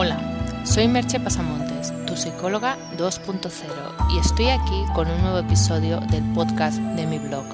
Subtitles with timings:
[0.00, 6.22] Hola, soy Merche Pasamontes, tu psicóloga 2.0 y estoy aquí con un nuevo episodio del
[6.34, 7.44] podcast de mi blog,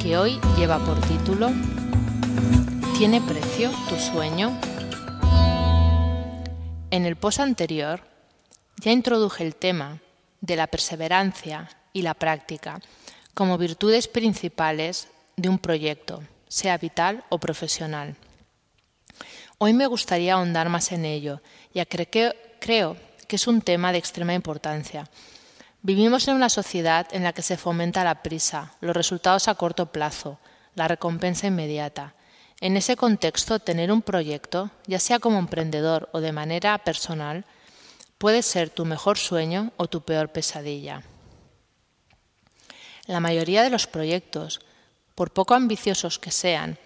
[0.00, 1.52] que hoy lleva por título
[2.98, 4.58] ¿Tiene precio tu sueño?
[6.90, 8.00] En el post anterior
[8.78, 10.00] ya introduje el tema
[10.40, 12.80] de la perseverancia y la práctica
[13.34, 15.06] como virtudes principales
[15.36, 18.16] de un proyecto, sea vital o profesional.
[19.64, 21.40] Hoy me gustaría ahondar más en ello,
[21.72, 22.08] ya que
[22.58, 22.96] creo
[23.28, 25.08] que es un tema de extrema importancia.
[25.82, 29.86] Vivimos en una sociedad en la que se fomenta la prisa, los resultados a corto
[29.86, 30.40] plazo,
[30.74, 32.16] la recompensa inmediata.
[32.60, 37.44] En ese contexto, tener un proyecto, ya sea como emprendedor o de manera personal,
[38.18, 41.04] puede ser tu mejor sueño o tu peor pesadilla.
[43.06, 44.58] La mayoría de los proyectos,
[45.14, 46.78] por poco ambiciosos que sean,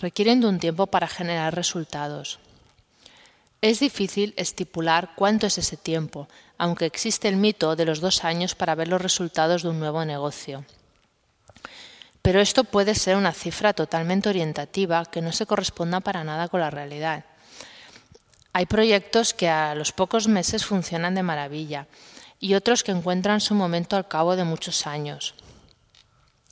[0.00, 2.38] requieren de un tiempo para generar resultados.
[3.60, 8.54] Es difícil estipular cuánto es ese tiempo, aunque existe el mito de los dos años
[8.54, 10.64] para ver los resultados de un nuevo negocio.
[12.20, 16.60] Pero esto puede ser una cifra totalmente orientativa que no se corresponda para nada con
[16.60, 17.24] la realidad.
[18.52, 21.86] Hay proyectos que a los pocos meses funcionan de maravilla
[22.38, 25.34] y otros que encuentran su momento al cabo de muchos años.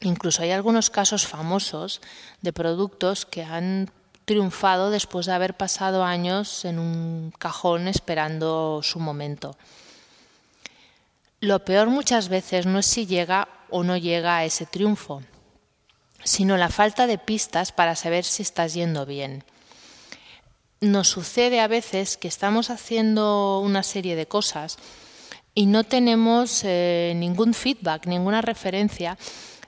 [0.03, 2.01] Incluso hay algunos casos famosos
[2.41, 3.91] de productos que han
[4.25, 9.57] triunfado después de haber pasado años en un cajón esperando su momento.
[11.41, 15.23] Lo peor muchas veces no es si llega o no llega a ese triunfo,
[16.25, 19.45] sino la falta de pistas para saber si estás yendo bien.
[20.81, 24.79] Nos sucede a veces que estamos haciendo una serie de cosas
[25.55, 29.17] y no tenemos eh, ningún feedback, ninguna referencia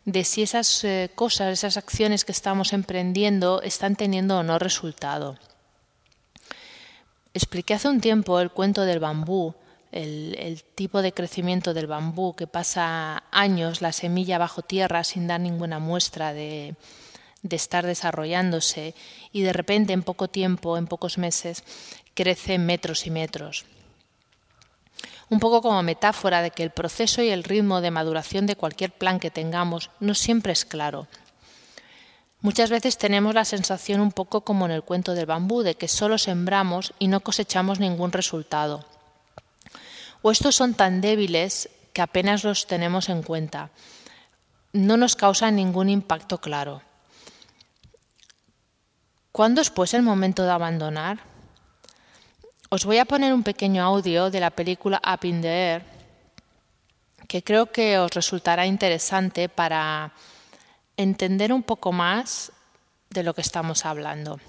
[0.04, 5.36] de si esas eh, cosas, esas acciones que estamos emprendiendo están teniendo o no resultado.
[7.32, 9.54] Expliqué hace un tiempo el cuento del bambú,
[9.90, 15.40] el, tipo de crecimiento del bambú que pasa años la semilla bajo tierra sin dar
[15.40, 16.74] ninguna muestra de,
[17.42, 18.94] de estar desarrollándose
[19.32, 21.62] y de repente en poco tiempo, en pocos meses,
[22.14, 23.66] crece metros y metros
[25.34, 28.92] un poco como metáfora de que el proceso y el ritmo de maduración de cualquier
[28.92, 31.08] plan que tengamos no siempre es claro.
[32.40, 35.88] Muchas veces tenemos la sensación un poco como en el cuento del bambú, de que
[35.88, 38.84] solo sembramos y no cosechamos ningún resultado.
[40.22, 43.70] O estos son tan débiles que apenas los tenemos en cuenta.
[44.72, 46.82] No nos causan ningún impacto claro.
[49.32, 51.33] ¿Cuándo es pues el momento de abandonar?
[52.74, 55.82] Os voy a poner un pequeño audio de la película Up in the Air
[57.28, 60.10] que creo que os resultará interesante para
[60.96, 62.50] entender un poco más
[63.10, 64.40] de lo que estamos hablando.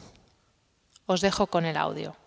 [1.05, 2.17] Os dejo con el audio.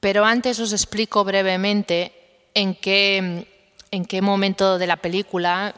[0.00, 3.46] Pero antes os explico brevemente en qué,
[3.92, 5.72] en qué momento de la película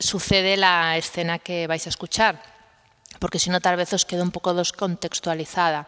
[0.00, 2.42] sucede la escena que vais a escuchar,
[3.20, 5.86] porque si no tal vez os quede un poco descontextualizada.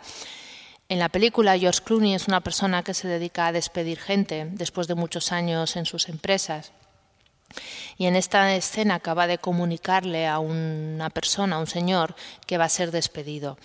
[0.95, 4.87] En la película, George Clooney es una persona que se dedica a despedir gente después
[4.87, 6.71] de muchos años en sus empresas.
[7.99, 12.15] Y en esta escena acaba de comunicarle a una persona, a un señor,
[12.47, 13.59] que va a ser despedido.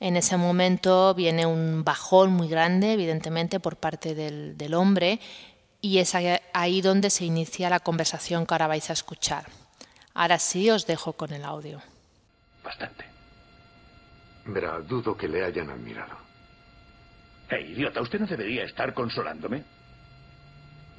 [0.00, 5.20] En ese momento viene un bajón muy grande, evidentemente, por parte del, hombre,
[5.80, 9.46] y es ahí donde se inicia la conversación que ahora vais a escuchar.
[10.14, 11.80] Ahora sí os dejo con el audio.
[12.64, 13.04] Bastante.
[14.46, 16.31] Verá, dudo que le hayan admirado.
[17.52, 19.62] Eh, idiota, usted no debería estar consolándome.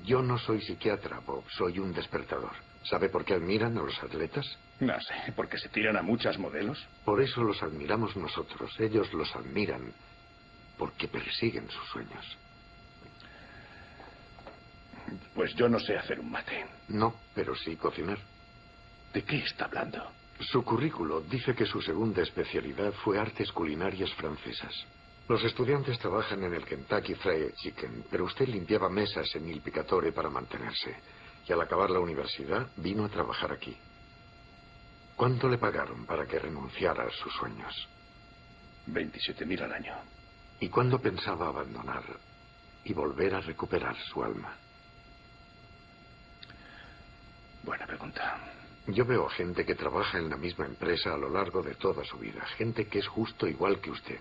[0.06, 1.44] Yo no soy psiquiatra, Bob.
[1.50, 2.52] Soy un despertador.
[2.84, 4.46] ¿Sabe por qué admiran a los atletas?
[4.80, 6.86] No sé, porque se tiran a muchas modelos.
[7.06, 8.80] Por eso los admiramos nosotros.
[8.80, 9.92] Ellos los admiran
[10.78, 12.38] porque persiguen sus sueños.
[15.34, 16.66] Pues yo no sé hacer un mate.
[16.90, 18.20] No, pero sí cocinar.
[19.14, 20.12] ¿De qué está hablando?
[20.40, 24.86] Su currículo dice que su segunda especialidad fue artes culinarias francesas.
[25.28, 30.12] Los estudiantes trabajan en el Kentucky Fried Chicken, pero usted limpiaba mesas en Il Picatore
[30.12, 30.96] para mantenerse.
[31.48, 33.76] Y al acabar la universidad vino a trabajar aquí.
[35.16, 37.88] ¿Cuánto le pagaron para que renunciara a sus sueños?
[38.88, 39.96] 27 mil al año.
[40.60, 42.04] ¿Y cuándo pensaba abandonar
[42.84, 44.58] y volver a recuperar su alma?
[47.64, 48.42] Buena pregunta.
[48.88, 52.18] Yo veo gente que trabaja en la misma empresa a lo largo de toda su
[52.18, 54.20] vida, gente que es justo igual que usted.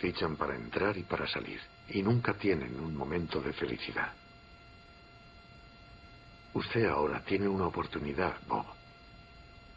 [0.00, 4.12] Fichan para entrar y para salir, y nunca tienen un momento de felicidad.
[6.52, 8.66] Usted ahora tiene una oportunidad, Bob.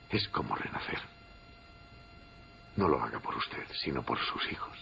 [0.10, 1.00] Es como renacer.
[2.76, 4.78] No lo haga por usted, sino por sus hijos.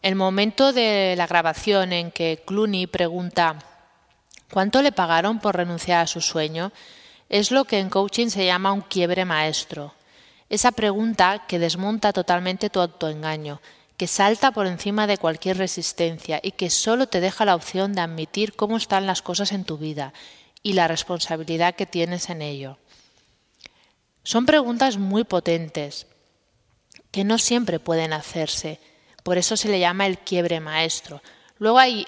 [0.00, 3.58] El momento de la grabación en que Clooney pregunta
[4.50, 6.72] ¿cuánto le pagaron por renunciar a su sueño?
[7.28, 9.94] es lo que en coaching se llama un quiebre maestro.
[10.54, 13.60] Esa pregunta que desmonta totalmente tu autoengaño,
[13.96, 18.02] que salta por encima de cualquier resistencia y que solo te deja la opción de
[18.02, 20.12] admitir cómo están las cosas en tu vida
[20.62, 22.78] y la responsabilidad que tienes en ello.
[24.22, 26.06] Son preguntas muy potentes
[27.10, 28.78] que no siempre pueden hacerse,
[29.24, 31.20] por eso se le llama el quiebre maestro.
[31.58, 32.06] Luego hay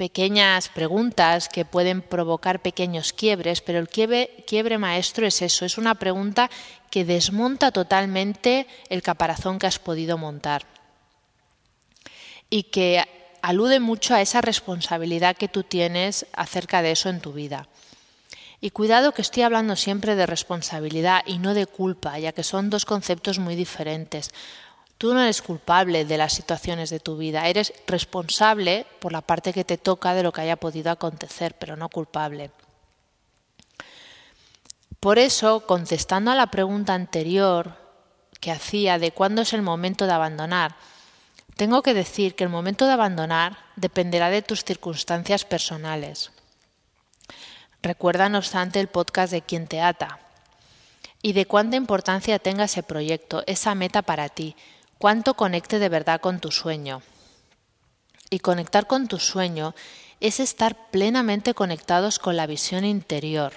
[0.00, 5.96] pequeñas preguntas que pueden provocar pequeños quiebres, pero el quiebre, maestro es eso, es una
[5.96, 6.48] pregunta
[6.90, 10.64] que desmonta totalmente el caparazón que has podido montar
[12.48, 13.04] y que
[13.42, 17.68] alude mucho a esa responsabilidad que tú tienes acerca de eso en tu vida.
[18.62, 22.70] Y cuidado que estoy hablando siempre de responsabilidad y no de culpa, ya que son
[22.70, 24.32] dos conceptos muy diferentes.
[25.00, 29.54] Tú no eres culpable de las situaciones de tu vida, eres responsable por la parte
[29.54, 32.50] que te toca de lo que haya podido acontecer, pero no culpable.
[35.00, 37.78] Por eso, contestando a la pregunta anterior
[38.40, 40.76] que hacía de cuándo es el momento de abandonar,
[41.56, 46.30] tengo que decir que el momento de abandonar dependerá de tus circunstancias personales.
[47.80, 50.18] Recuerda, no obstante, el podcast de Quien te ata
[51.22, 54.54] y de cuánta importancia tenga ese proyecto, esa meta para ti,
[55.00, 57.00] cuánto conecte de verdad con tu sueño.
[58.28, 59.74] Y conectar con tu sueño
[60.20, 63.54] es estar plenamente conectados con la visión interior.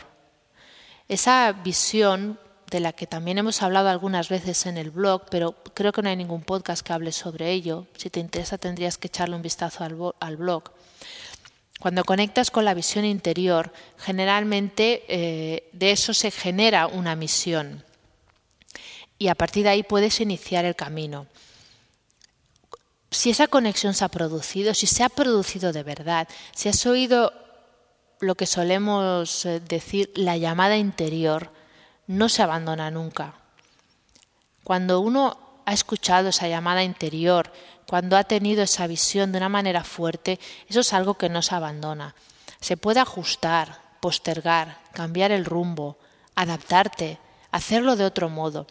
[1.09, 2.39] Esa visión
[2.71, 6.07] de la que también hemos hablado algunas veces en el blog, pero creo que no
[6.07, 7.87] hay ningún podcast que hable sobre ello.
[7.97, 10.71] Si te interesa tendrías que echarle un vistazo al, blog.
[11.81, 17.83] Cuando conectas con la visión interior, generalmente eh, de eso se genera una misión
[19.17, 21.27] y a partir de ahí puedes iniciar el camino.
[23.11, 27.31] Si esa conexión se ha producido, si se ha producido de verdad, si has oído
[28.19, 31.51] lo que solemos eh, decir la llamada interior,
[32.07, 33.35] no se abandona nunca.
[34.63, 37.51] Cuando uno ha escuchado esa llamada interior,
[37.87, 41.53] cuando ha tenido esa visión de una manera fuerte, eso es algo que no se
[41.53, 42.15] abandona.
[42.59, 45.97] Se puede ajustar, postergar, cambiar el rumbo,
[46.35, 47.19] adaptarte,
[47.51, 48.67] hacerlo de otro modo,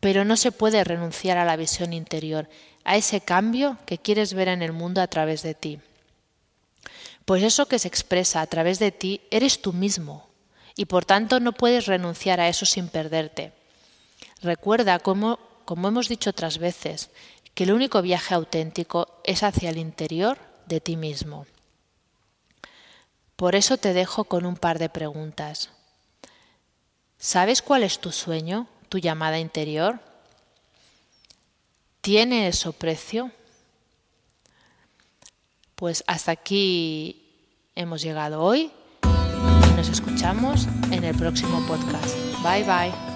[0.00, 2.48] pero no se puede renunciar a la visión interior,
[2.84, 5.80] a ese cambio que quieres ver en el mundo a través de ti.
[7.24, 10.28] Pues eso que se expresa a través de ti eres tú mismo,
[10.76, 13.52] y por tanto no puedes renunciar a eso sin perderte.
[14.40, 17.10] Recuerda, como, como hemos dicho otras veces,
[17.54, 21.46] que el único viaje auténtico es hacia el interior de ti mismo.
[23.34, 25.70] Por eso te dejo con un par de preguntas.
[27.18, 30.00] ¿Sabes cuál es tu sueño, tu llamada interior?
[32.00, 33.30] ¿Tiene eso precio?
[35.74, 37.24] Pues hasta aquí
[37.74, 38.72] hemos llegado hoy
[39.78, 42.16] nos escuchamos en el próximo podcast.
[42.42, 43.07] Bye bye.